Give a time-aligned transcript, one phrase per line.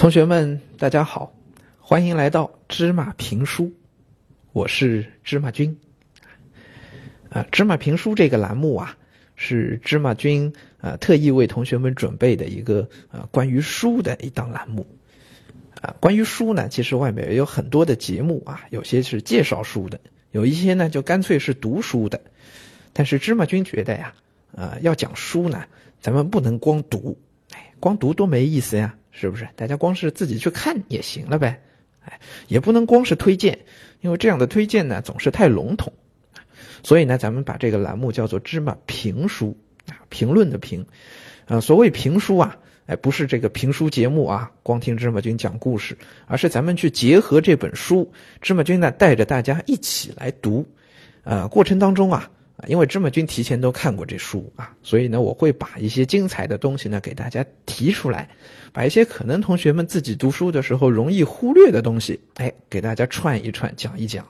[0.00, 1.34] 同学们，大家好，
[1.78, 3.70] 欢迎来到芝麻评书，
[4.54, 5.78] 我是芝麻君。
[7.28, 8.96] 啊，芝麻评书这个栏目啊，
[9.36, 14.86] 是芝麻君啊特意为同学们准备的一个啊关于书的一档栏目。
[15.82, 22.22] 啊，关于书呢，其实外面也有很多的节目啊，有些是介绍书的，有一些呢就干脆是读书的。
[22.94, 24.14] 但是芝麻君觉得呀，
[24.56, 25.66] 啊，要讲书呢，
[26.00, 27.18] 咱们不能光读，
[27.80, 28.94] 光读多没意思呀。
[29.12, 29.46] 是不是？
[29.56, 31.60] 大家光是自己去看也行了呗，
[32.04, 33.58] 哎，也不能光是推荐，
[34.02, 35.92] 因为这样的推荐呢总是太笼统，
[36.84, 39.58] 所以呢，咱们把这个栏目叫做“芝麻评书”
[39.90, 40.86] 啊，评论的评，
[41.46, 48.10] 啊，所谓评书啊，哎，不是这个评书节目啊，光听芝麻君讲故事，而是咱们去结合这本书，
[48.40, 50.64] 芝麻君呢带着大家一起来读，
[51.24, 52.30] 呃，过程当中啊。
[52.66, 58.28] 因为芝麻君提前都看过这书啊，所以呢，我会把一些精彩的东西呢给大家提出来，
[58.72, 64.26] 把一些可能同学们自己读书的时候容易忽略的东西，哎，给大家串一串，讲一讲，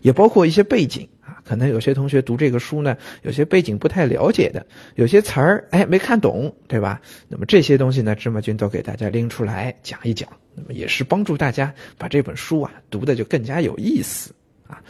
[0.00, 7.00] 也包括一些背景啊，可能有些同学读这个书呢，有些背景不太了解的，有些词儿哎没看懂，对吧？
[7.28, 14.32] 那么这些东西呢，芝麻君都给大家拎出来讲一讲，那么也是帮助大家把这本书啊读的就更加有意思。
[14.72, 14.82] 啊，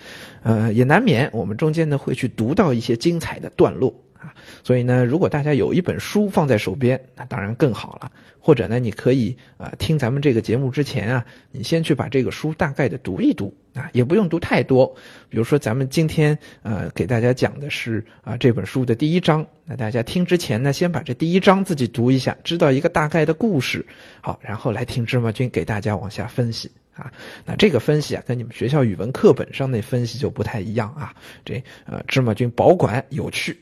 [0.42, 3.92] 呃，也难免我们中间呢会去读到一些精彩的段落。
[4.22, 8.10] 啊，所以呢，如果大家有一本书放在手边，那当然更好了。
[8.44, 14.86] 或者呢，你可以啊听咱们这个节目之前啊，你先去把这个书大概的读一读啊，也不用读太多。
[15.28, 23.84] 比如说咱们今天呃给大家讲的是啊这本书的第一章，那大家听之前呢，先把这第一章自己读一下，知道一个大概的故事，
[24.20, 26.70] 好，然后来听芝麻君给大家往下分析。
[26.94, 27.10] 啊，
[27.46, 31.14] 那这个分析啊，跟你们学校语文课本上那分析就不太一样啊。
[31.42, 31.54] 这
[31.86, 33.56] 呃，芝麻君保管有趣，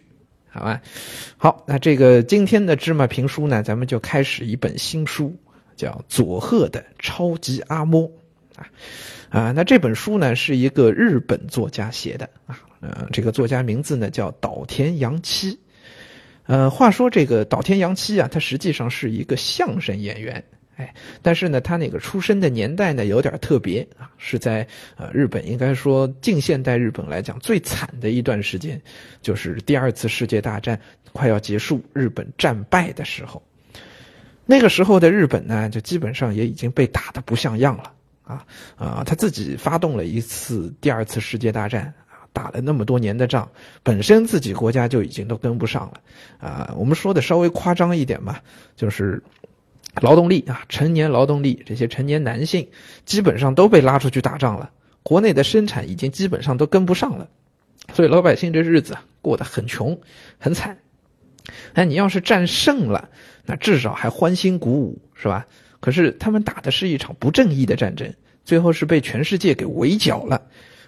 [0.53, 0.81] 好吧？
[1.37, 5.35] 好，那这个今天的芝麻评书呢，咱们就开始一本新书，
[5.77, 8.11] 叫佐贺的超级阿嬷
[8.57, 8.67] 啊
[9.29, 9.53] 啊。
[9.53, 15.59] 那这本书呢，是一个日本作家写的啊，呃，这个作家名字呢叫岛田洋七。
[16.47, 20.43] 呃，话说这个岛田洋七啊，他实际上是一个相声演员。
[20.81, 28.81] 哎，但是呢，他那个出生的年代呢有点特别啊，是在呃日本，应该说近现代日本来讲最惨的一段时间，
[29.21, 30.81] 就是第二次世界大战
[31.13, 33.43] 快要结束，日本战败的时候。
[34.47, 37.93] 那个时候的日本呢，就基本上也已经被打得不像样了
[38.25, 39.05] 啊啊！
[39.05, 43.47] 他自己发动了一次第二次世界大战啊，打了那么多年的仗，
[43.83, 46.75] 本身自己国家就已经都跟不上了啊。
[46.75, 48.39] 我们说的稍微夸张一点嘛，
[48.75, 49.23] 就是。
[50.01, 52.69] 劳动力啊，成年劳动力，这些成年男性
[53.05, 54.71] 基本上都被拉出去打仗了。
[55.03, 57.29] 国内的生产已经基本上都跟不上了，
[57.95, 59.99] 所以老百姓这日子过得很穷，
[60.39, 60.79] 很惨。
[61.73, 63.09] 哎，你要是战胜了，
[63.47, 65.47] 那至少还欢欣鼓舞，是吧？
[65.81, 68.13] 可是他们打的是一场不正义的战争，
[68.45, 70.43] 最后是被全世界给围剿了。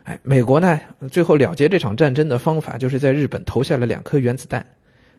[0.04, 0.78] 哎，美国呢，
[1.10, 4.64] 最后了结这场战争的方法就是在日本投下了两颗原子弹。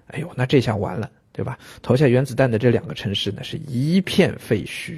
[0.07, 1.09] 哎呦，那这下完了。
[1.33, 1.57] 对吧？
[1.81, 4.97] 投下原子弹的这两个城市呢，是一片废墟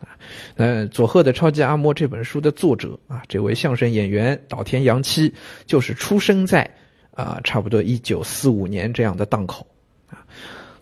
[0.00, 0.18] 啊。
[0.56, 5.32] 呃，佐贺的超级阿嬷这本书的作者啊，这位相声演员岛田洋七，
[5.64, 6.68] 就是出生在
[7.12, 9.64] 啊，差不多一九四五年这样的档口
[10.08, 10.26] 啊。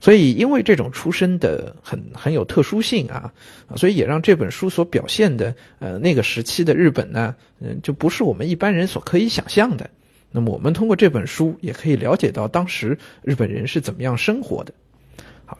[0.00, 3.32] 所以，因为这种出身的很很有特殊性啊，
[3.76, 9.88] 所以也让这本书所表现的呃那个时期的日本呢，嗯，就不是我们一般人所可以想象的。
[10.30, 14.74] 那么，我们通过这本书也可以了解到当时日本人是怎么样生活的。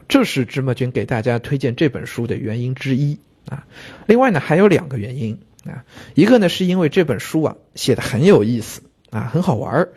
[0.07, 3.17] 这是芝麻君给大家推荐这本书的原因之一
[3.49, 3.65] 啊。
[4.05, 5.83] 另外呢，还有两个原因啊。
[6.13, 9.93] 一个呢，是因为这本书啊写的很有意思啊，很好玩儿。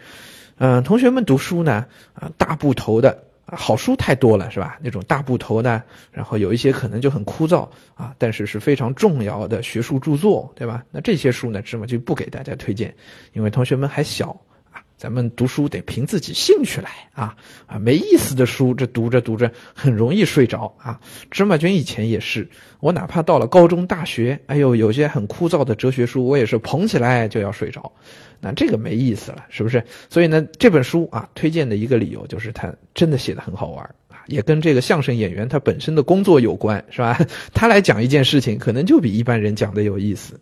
[0.56, 4.78] 嗯，同学们读书呢啊，大部头的好书太多了，是吧？
[4.82, 10.84] 那种大部头的，然后有一些可能就很枯燥啊，但是是非常重要的学术著作，对吧？
[10.91, 12.94] 那这些书呢，芝麻就不给大家推荐，
[13.32, 14.38] 因为同学们还小。
[14.98, 17.36] 咱们读书得凭自己兴趣来啊
[17.66, 17.78] 啊！
[17.78, 21.00] 没意思的书，这读着读着很容易睡着啊。
[21.31, 22.47] 芝麻君以前也是，
[22.81, 27.90] 我哪怕到了高中、大学，哎呦，有些很枯燥的哲学书，我也是捧起来就要睡着。
[28.40, 29.82] 那这个没意思了，是不是？
[30.11, 37.17] 所以呢，这本书啊，推荐的一个理由就是它真的写的很好玩啊，也跟这个相声演员他本身的工作有关，是吧？
[37.55, 40.40] 他来讲一件事情，可能就比一般人讲的有意思。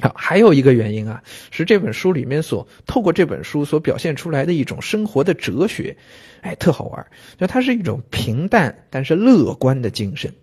[0.00, 5.96] 好，还有一个原因啊，是这本书里面所透过这本书所表现出来的一种生活的哲学，
[6.42, 7.06] 哎，特好玩
[7.38, 10.34] 就它是一种平淡但是乐观的精神，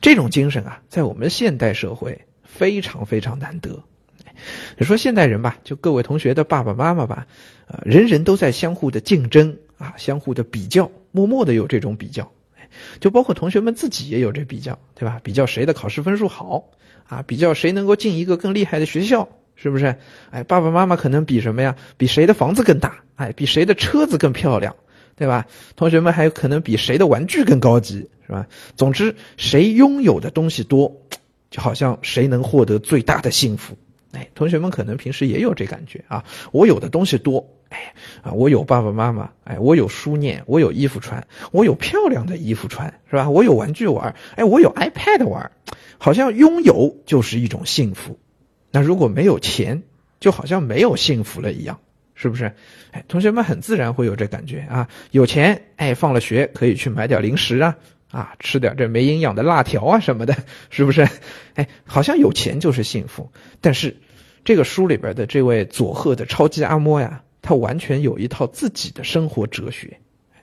[0.00, 3.80] 这种精神啊，在我们现代社会非常非常难得。
[4.76, 7.28] 你说现代人吧，就各位同学的爸爸妈妈吧，
[7.68, 12.28] 呃，人人都在相互的竞争啊，相互的比较，默默的有这种比较。
[13.00, 15.20] 就包括同学们自己也有这比较，对吧？
[15.22, 16.70] 比较谁的考试分数好
[17.08, 17.22] 啊？
[17.26, 19.96] 比较谁能够进一个更厉害的学校，是不是？
[20.30, 21.76] 哎，爸爸妈妈可能比什么呀？
[21.96, 23.02] 比谁的房子更大？
[23.16, 24.74] 哎，比谁的车子更漂亮，
[25.16, 25.46] 对吧？
[25.76, 28.46] 同学们还有可能比谁的玩具更高级，是吧？
[28.76, 30.92] 总之，谁拥有的东西多，
[31.50, 33.76] 就好像谁能获得最大的幸福。
[34.12, 37.44] 哎，同学们可能平时也有这感觉啊，我有的东西多，
[37.74, 37.92] 哎，
[38.22, 43.28] 啊，我有爸爸妈妈，哎，我有书念，我有衣服穿，我有漂亮的衣服穿，是吧？
[43.28, 45.50] 我有玩具玩，哎，我有 iPad 玩，
[45.98, 48.16] 好像拥有就是一种幸福。
[48.70, 49.82] 那如果没有钱，
[50.20, 51.80] 就好像没有幸福了一样，
[52.14, 52.54] 是不是？
[52.92, 57.76] 哎，同学们很自然会有这感觉啊，有钱，哎，放了学可以去买点零食啊，
[58.12, 60.36] 啊，吃点这没营养的辣条啊什么的，
[60.70, 61.08] 是不是？
[61.54, 63.96] 哎，好像有钱就是幸福，但是。
[64.46, 70.00] 这个书里边的这位佐贺的超级阿嬷呀，他完全有一套自己的生活哲学。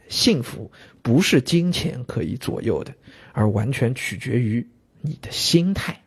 [0.07, 0.71] 幸福
[1.01, 2.93] 不是金钱可以左右的，
[3.33, 4.67] 而完全取决于
[5.01, 6.01] 你的心态。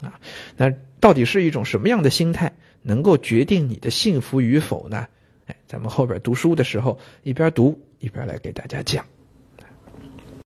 [0.00, 0.20] 啊，
[0.56, 5.08] 那到底是一种什么样的心态能够决定你的幸福与否呢？
[5.46, 9.04] 哎，咱们后边读书的时候一边读一边来给大家讲。